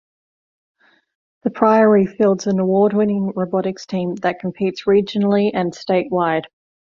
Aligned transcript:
The 1.43 1.51
Priory 1.51 2.07
fields 2.07 2.47
an 2.47 2.57
award-winning 2.57 3.33
robotics 3.35 3.85
team 3.85 4.15
that 4.23 4.39
competes 4.39 4.85
regionally 4.85 5.51
and 5.53 5.71
statewide. 5.73 6.45